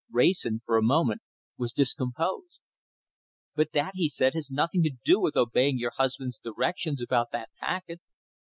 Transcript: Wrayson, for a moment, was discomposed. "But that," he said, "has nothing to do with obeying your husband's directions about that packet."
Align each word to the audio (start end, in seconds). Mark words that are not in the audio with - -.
Wrayson, 0.09 0.63
for 0.65 0.77
a 0.77 0.81
moment, 0.81 1.21
was 1.59 1.73
discomposed. 1.73 2.59
"But 3.53 3.71
that," 3.73 3.91
he 3.93 4.09
said, 4.09 4.33
"has 4.33 4.49
nothing 4.49 4.81
to 4.81 4.95
do 5.05 5.19
with 5.19 5.35
obeying 5.35 5.77
your 5.77 5.91
husband's 5.95 6.39
directions 6.39 7.03
about 7.03 7.27
that 7.33 7.51
packet." 7.59 8.01